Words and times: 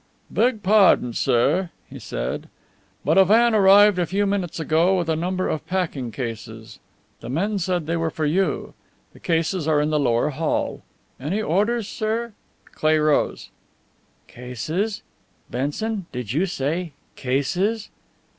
"Beg 0.31 0.63
pardon, 0.63 1.13
sir," 1.13 1.69
he 1.87 1.99
said, 1.99 2.49
"but 3.05 3.19
a 3.19 3.23
van 3.25 3.53
arrived 3.53 3.99
a 3.99 4.07
few 4.07 4.25
minutes 4.25 4.59
ago 4.59 4.97
with 4.97 5.07
a 5.07 5.15
number 5.15 5.47
of 5.47 5.67
packing 5.67 6.09
cases. 6.09 6.79
The 7.19 7.29
men 7.29 7.59
said 7.59 7.85
they 7.85 7.97
were 7.97 8.09
for 8.09 8.25
you, 8.25 8.69
sir. 8.73 9.13
The 9.13 9.19
cases 9.19 9.67
are 9.67 9.79
in 9.79 9.91
the 9.91 9.99
lower 9.99 10.31
hall. 10.31 10.81
Any 11.19 11.39
orders, 11.39 11.87
sir?" 11.87 12.33
Cleigh 12.65 12.97
rose. 12.97 13.51
"Cases? 14.27 15.03
Benson, 15.51 16.07
did 16.11 16.33
you 16.33 16.47
say 16.47 16.93
cases?" 17.15 17.91